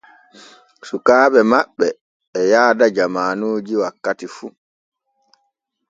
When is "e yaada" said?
2.39-2.85